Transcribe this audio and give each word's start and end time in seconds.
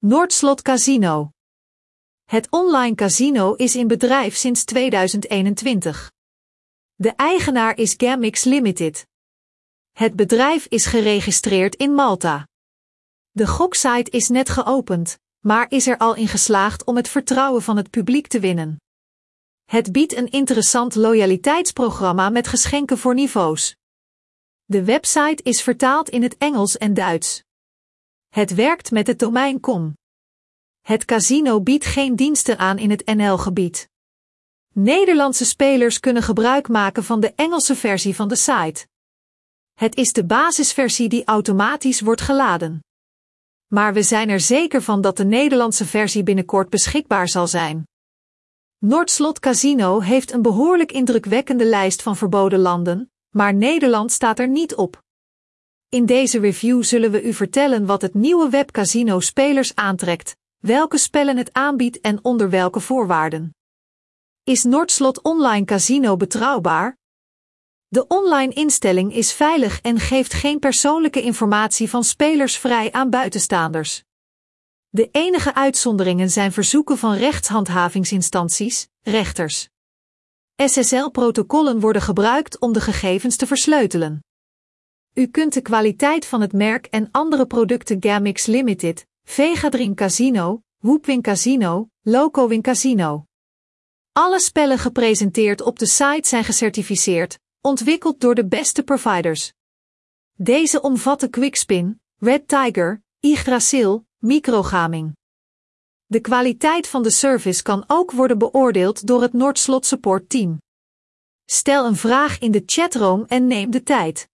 Noordslot 0.00 0.62
Casino. 0.62 1.30
Het 2.24 2.50
online 2.50 2.94
casino 2.94 3.54
is 3.54 3.76
in 3.76 3.86
bedrijf 3.86 4.36
sinds 4.36 4.64
2021. 4.64 6.12
De 6.94 7.10
eigenaar 7.10 7.76
is 7.76 7.94
Gamix 7.96 8.44
Limited. 8.44 9.06
Het 9.92 10.16
bedrijf 10.16 10.66
is 10.66 10.86
geregistreerd 10.86 11.74
in 11.74 11.94
Malta. 11.94 12.48
De 13.30 13.46
goksite 13.46 14.10
is 14.10 14.28
net 14.28 14.48
geopend, 14.48 15.18
maar 15.38 15.70
is 15.70 15.86
er 15.86 15.98
al 15.98 16.14
in 16.14 16.28
geslaagd 16.28 16.84
om 16.84 16.96
het 16.96 17.08
vertrouwen 17.08 17.62
van 17.62 17.76
het 17.76 17.90
publiek 17.90 18.26
te 18.26 18.40
winnen. 18.40 18.80
Het 19.64 19.92
biedt 19.92 20.16
een 20.16 20.30
interessant 20.30 20.94
loyaliteitsprogramma 20.94 22.28
met 22.30 22.48
geschenken 22.48 22.98
voor 22.98 23.14
niveaus. 23.14 23.76
De 24.64 24.84
website 24.84 25.42
is 25.42 25.62
vertaald 25.62 26.08
in 26.08 26.22
het 26.22 26.36
Engels 26.36 26.76
en 26.76 26.94
Duits. 26.94 27.46
Het 28.28 28.54
werkt 28.54 28.90
met 28.90 29.06
het 29.06 29.18
domein 29.18 29.60
com. 29.60 29.96
Het 30.80 31.04
casino 31.04 31.60
biedt 31.60 31.84
geen 31.84 32.16
diensten 32.16 32.58
aan 32.58 32.78
in 32.78 32.90
het 32.90 33.06
NL-gebied. 33.06 33.88
Nederlandse 34.74 35.44
spelers 35.44 36.00
kunnen 36.00 36.22
gebruik 36.22 36.68
maken 36.68 37.04
van 37.04 37.20
de 37.20 37.32
Engelse 37.34 37.76
versie 37.76 38.14
van 38.14 38.28
de 38.28 38.36
site. 38.36 38.86
Het 39.74 39.96
is 39.96 40.12
de 40.12 40.24
basisversie 40.24 41.08
die 41.08 41.24
automatisch 41.24 42.00
wordt 42.00 42.20
geladen. 42.20 42.80
Maar 43.66 43.94
we 43.94 44.02
zijn 44.02 44.28
er 44.28 44.40
zeker 44.40 44.82
van 44.82 45.00
dat 45.00 45.16
de 45.16 45.24
Nederlandse 45.24 45.86
versie 45.86 46.22
binnenkort 46.22 46.70
beschikbaar 46.70 47.28
zal 47.28 47.46
zijn. 47.46 47.86
Noordslot 48.78 49.38
Casino 49.38 50.00
heeft 50.00 50.32
een 50.32 50.42
behoorlijk 50.42 50.92
indrukwekkende 50.92 51.64
lijst 51.64 52.02
van 52.02 52.16
verboden 52.16 52.58
landen, 52.58 53.10
maar 53.28 53.54
Nederland 53.54 54.12
staat 54.12 54.38
er 54.38 54.48
niet 54.48 54.74
op. 54.74 55.02
In 55.90 56.06
deze 56.06 56.38
review 56.38 56.82
zullen 56.82 57.10
we 57.10 57.22
u 57.22 57.34
vertellen 57.34 57.86
wat 57.86 58.02
het 58.02 58.14
nieuwe 58.14 58.48
webcasino 58.48 59.20
spelers 59.20 59.74
aantrekt, 59.74 60.36
welke 60.58 60.98
spellen 60.98 61.36
het 61.36 61.52
aanbiedt 61.52 62.00
en 62.00 62.24
onder 62.24 62.50
welke 62.50 62.80
voorwaarden. 62.80 63.54
Is 64.44 64.64
Noordslot 64.64 65.22
Online 65.22 65.64
Casino 65.64 66.16
betrouwbaar? 66.16 66.96
De 67.86 68.06
online 68.06 68.52
instelling 68.52 69.14
is 69.14 69.32
veilig 69.32 69.80
en 69.80 70.00
geeft 70.00 70.32
geen 70.32 70.58
persoonlijke 70.58 71.22
informatie 71.22 71.90
van 71.90 72.04
spelers 72.04 72.58
vrij 72.58 72.92
aan 72.92 73.10
buitenstaanders. 73.10 74.02
De 74.88 75.08
enige 75.12 75.54
uitzonderingen 75.54 76.30
zijn 76.30 76.52
verzoeken 76.52 76.98
van 76.98 77.14
rechtshandhavingsinstanties, 77.14 78.88
rechters. 79.00 79.68
SSL-protocollen 80.56 81.80
worden 81.80 82.02
gebruikt 82.02 82.58
om 82.58 82.72
de 82.72 82.80
gegevens 82.80 83.36
te 83.36 83.46
versleutelen. 83.46 84.22
U 85.12 85.26
kunt 85.26 85.52
de 85.52 85.60
kwaliteit 85.60 86.26
van 86.26 86.40
het 86.40 86.52
merk 86.52 86.86
en 86.86 87.08
andere 87.10 87.46
producten 87.46 87.96
Gamix 88.00 88.46
Limited, 88.46 89.06
Vegadrin 89.24 89.94
Casino, 89.94 90.62
Whoopwin 90.78 91.22
Casino, 91.22 91.88
Locowin 92.02 92.62
Casino. 92.62 93.26
Alle 94.12 94.40
spellen 94.40 94.78
gepresenteerd 94.78 95.60
op 95.60 95.78
de 95.78 95.86
site 95.86 96.28
zijn 96.28 96.44
gecertificeerd, 96.44 97.38
ontwikkeld 97.60 98.20
door 98.20 98.34
de 98.34 98.46
beste 98.46 98.82
providers. 98.82 99.52
Deze 100.34 100.80
omvatten 100.80 101.30
Quickspin, 101.30 102.00
Red 102.16 102.48
Tiger, 102.48 103.02
Yggdrasil, 103.20 104.06
microgaming. 104.18 105.16
De 106.06 106.20
kwaliteit 106.20 106.86
van 106.88 107.02
de 107.02 107.10
service 107.10 107.62
kan 107.62 107.84
ook 107.86 108.12
worden 108.12 108.38
beoordeeld 108.38 109.06
door 109.06 109.22
het 109.22 109.32
Noordslot 109.32 109.86
Support 109.86 110.28
Team. 110.28 110.60
Stel 111.44 111.86
een 111.86 111.96
vraag 111.96 112.38
in 112.38 112.50
de 112.50 112.62
chatroom 112.66 113.24
en 113.26 113.46
neem 113.46 113.70
de 113.70 113.82
tijd. 113.82 114.28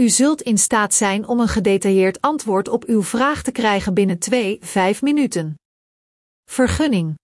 U 0.00 0.08
zult 0.08 0.42
in 0.42 0.58
staat 0.58 0.94
zijn 0.94 1.26
om 1.26 1.40
een 1.40 1.48
gedetailleerd 1.48 2.20
antwoord 2.20 2.68
op 2.68 2.84
uw 2.84 3.02
vraag 3.02 3.42
te 3.42 3.52
krijgen 3.52 3.94
binnen 3.94 4.18
2-5 4.96 5.00
minuten. 5.00 5.54
Vergunning. 6.44 7.14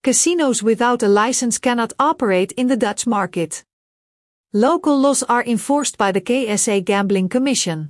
Casinos 0.00 0.60
without 0.60 1.02
a 1.02 1.08
license 1.08 1.60
cannot 1.60 1.94
operate 1.96 2.54
in 2.54 2.68
the 2.68 2.76
Dutch 2.76 3.04
market. 3.04 3.64
Local 4.50 5.00
laws 5.00 5.26
are 5.26 5.44
enforced 5.44 5.96
by 5.96 6.10
the 6.10 6.20
KSA 6.20 6.80
Gambling 6.84 7.30
Commission. 7.30 7.88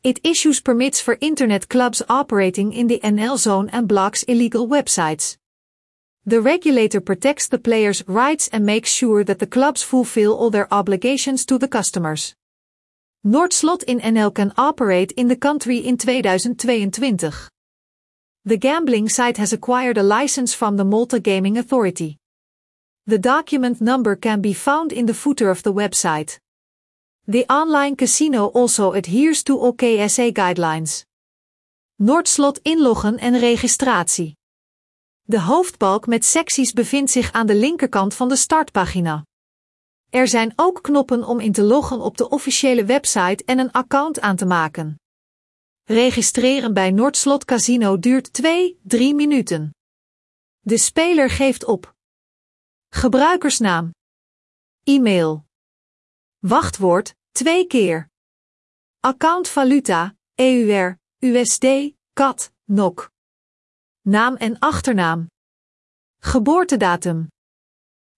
It 0.00 0.18
issues 0.22 0.60
permits 0.60 1.00
for 1.00 1.16
internet 1.18 1.66
clubs 1.66 2.02
operating 2.08 2.72
in 2.72 2.86
the 2.86 3.00
NL 3.02 3.36
zone 3.36 3.68
and 3.72 3.86
blocks 3.86 4.22
illegal 4.22 4.68
websites. 4.68 5.36
The 6.26 6.40
regulator 6.40 7.00
protects 7.00 7.48
the 7.48 7.58
players' 7.58 8.02
rights 8.06 8.48
and 8.48 8.64
makes 8.64 8.90
sure 8.90 9.24
that 9.24 9.38
the 9.38 9.46
clubs 9.46 9.82
fulfill 9.82 10.32
all 10.34 10.50
their 10.50 10.68
obligations 10.70 11.44
to 11.44 11.58
the 11.58 11.68
customers. 11.68 12.37
Noordslot 13.26 13.82
in 13.82 14.00
NL 14.00 14.32
can 14.32 14.52
operate 14.56 15.12
in 15.16 15.26
the 15.26 15.36
country 15.36 15.78
in 15.78 15.96
2022. 15.96 17.30
The 18.44 18.56
gambling 18.56 19.08
site 19.08 19.36
has 19.38 19.52
acquired 19.52 19.98
a 19.98 20.04
license 20.04 20.54
from 20.54 20.76
the 20.76 20.84
Malta 20.84 21.18
Gaming 21.18 21.58
Authority. 21.58 22.16
The 23.06 23.18
document 23.18 23.80
number 23.80 24.14
can 24.14 24.40
be 24.40 24.52
found 24.52 24.92
in 24.92 25.06
the 25.06 25.14
footer 25.14 25.50
of 25.50 25.62
the 25.62 25.72
website. 25.74 26.38
The 27.26 27.44
online 27.50 27.96
casino 27.96 28.46
also 28.54 28.92
adheres 28.92 29.42
to 29.44 29.58
all 29.58 29.74
KSA 29.74 30.32
guidelines. 30.32 31.04
Noordslot 31.96 32.60
inloggen 32.62 33.18
en 33.18 33.38
registratie. 33.38 34.36
De 35.22 35.40
hoofdbalk 35.40 36.06
met 36.06 36.24
secties 36.24 36.72
bevindt 36.72 37.10
zich 37.10 37.32
aan 37.32 37.46
de 37.46 37.54
linkerkant 37.54 38.14
van 38.14 38.28
de 38.28 38.36
startpagina. 38.36 39.24
Er 40.10 40.28
zijn 40.28 40.52
ook 40.56 40.82
knoppen 40.82 41.24
om 41.24 41.40
in 41.40 41.52
te 41.52 41.62
loggen 41.62 42.00
op 42.00 42.16
de 42.16 42.28
officiële 42.28 42.84
website 42.84 43.44
en 43.44 43.58
een 43.58 43.72
account 43.72 44.20
aan 44.20 44.36
te 44.36 44.46
maken. 44.46 45.00
Registreren 45.84 46.74
bij 46.74 46.90
Noordslot 46.90 47.44
Casino 47.44 47.98
duurt 47.98 48.40
2-3 48.42 48.44
minuten. 48.90 49.74
De 50.58 50.78
speler 50.78 51.30
geeft 51.30 51.64
op. 51.64 51.94
Gebruikersnaam. 52.88 53.94
E-mail. 54.84 55.46
Wachtwoord, 56.38 57.14
twee 57.30 57.66
keer. 57.66 58.10
Account 59.00 59.48
valuta, 59.48 60.16
EUR, 60.34 60.98
USD, 61.18 61.66
CAD, 62.12 62.52
NOK. 62.64 63.10
Naam 64.00 64.36
en 64.36 64.58
achternaam. 64.58 65.26
Geboortedatum. 66.18 67.28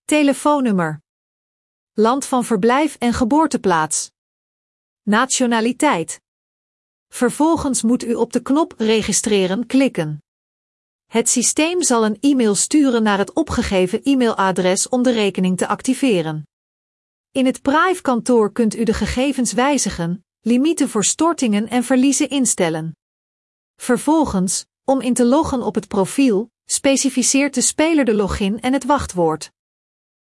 Telefoonnummer. 0.04 1.00
Land 1.94 2.24
van 2.24 2.44
verblijf 2.44 2.96
en 2.98 3.12
geboorteplaats. 3.12 4.10
Nationaliteit. 5.02 6.20
Vervolgens 7.08 7.82
moet 7.82 8.04
u 8.04 8.14
op 8.14 8.32
de 8.32 8.42
knop 8.42 8.74
registreren 8.76 9.66
klikken. 9.66 10.22
Het 11.06 11.28
systeem 11.28 11.82
zal 11.82 12.04
een 12.04 12.16
e-mail 12.20 12.54
sturen 12.54 13.02
naar 13.02 13.18
het 13.18 13.32
opgegeven 13.32 14.02
e-mailadres 14.02 14.88
om 14.88 15.02
de 15.02 15.10
rekening 15.10 15.56
te 15.56 15.66
activeren. 15.66 16.46
In 17.30 17.46
het 17.46 17.62
Prive-kantoor 17.62 18.52
kunt 18.52 18.76
u 18.76 18.84
de 18.84 18.94
gegevens 18.94 19.52
wijzigen, 19.52 20.24
limieten 20.40 20.88
voor 20.88 21.04
stortingen 21.04 21.68
en 21.68 21.84
verliezen 21.84 22.28
instellen. 22.28 22.96
Vervolgens, 23.76 24.66
om 24.84 25.00
in 25.00 25.14
te 25.14 25.24
loggen 25.24 25.62
op 25.62 25.74
het 25.74 25.88
profiel, 25.88 26.50
specificeert 26.64 27.54
de 27.54 27.60
speler 27.60 28.04
de 28.04 28.14
login 28.14 28.60
en 28.60 28.72
het 28.72 28.84
wachtwoord. 28.84 29.50